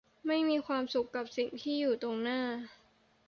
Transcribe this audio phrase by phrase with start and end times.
[0.27, 2.41] ไม่มีความสุขกับสิ่งที่อยู่ตรงหน้า